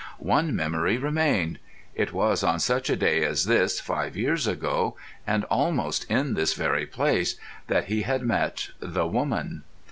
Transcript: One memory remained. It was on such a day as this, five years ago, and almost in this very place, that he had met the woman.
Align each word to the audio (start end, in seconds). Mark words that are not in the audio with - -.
One 0.17 0.55
memory 0.55 0.97
remained. 0.97 1.59
It 1.93 2.11
was 2.11 2.41
on 2.43 2.59
such 2.59 2.89
a 2.89 2.95
day 2.95 3.23
as 3.23 3.45
this, 3.45 3.79
five 3.79 4.17
years 4.17 4.47
ago, 4.47 4.97
and 5.27 5.43
almost 5.43 6.09
in 6.09 6.33
this 6.33 6.55
very 6.55 6.87
place, 6.87 7.35
that 7.67 7.85
he 7.85 8.01
had 8.01 8.23
met 8.23 8.69
the 8.79 9.05
woman. 9.05 9.61